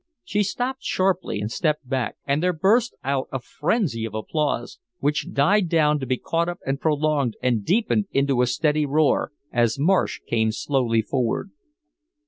She 0.23 0.41
stopped 0.41 0.81
sharply 0.83 1.39
and 1.41 1.51
stepped 1.51 1.87
back, 1.87 2.15
and 2.25 2.41
there 2.41 2.53
burst 2.53 2.95
out 3.03 3.27
a 3.31 3.37
frenzy 3.39 4.03
of 4.03 4.15
applause, 4.15 4.79
which 4.97 5.31
died 5.31 5.69
down 5.69 5.99
to 5.99 6.07
be 6.07 6.17
caught 6.17 6.49
up 6.49 6.57
and 6.65 6.81
prolonged 6.81 7.37
and 7.39 7.63
deepened 7.63 8.07
into 8.11 8.41
a 8.41 8.47
steady 8.47 8.87
roar, 8.87 9.31
as 9.53 9.77
Marsh 9.77 10.19
came 10.25 10.51
slowly 10.51 11.03
forward. 11.03 11.51